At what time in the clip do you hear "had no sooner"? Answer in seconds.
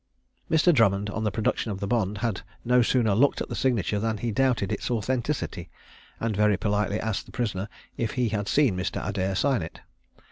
2.25-3.13